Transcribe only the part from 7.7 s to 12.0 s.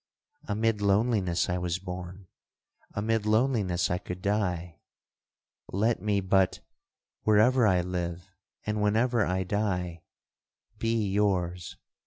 live, and whenever I die, be yours!